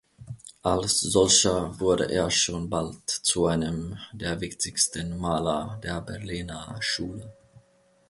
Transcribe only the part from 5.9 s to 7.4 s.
Berliner Schule.